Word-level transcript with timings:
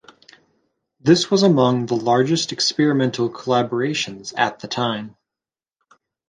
This 0.99 1.29
was 1.29 1.43
among 1.43 1.85
the 1.85 1.93
largest 1.95 2.51
experimental 2.51 3.29
collaborations 3.31 4.33
at 4.35 4.57
the 4.57 4.67
time. 4.67 5.15